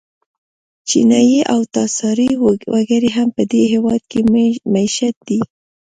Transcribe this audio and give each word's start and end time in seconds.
چینایي 0.89 1.39
او 1.53 1.59
تاتاري 1.73 2.31
وګړي 2.71 3.09
هم 3.17 3.27
په 3.35 3.43
دې 3.51 3.63
هېواد 3.73 4.01
کې 4.11 4.19
مېشت 4.73 5.15
دي. 5.27 5.39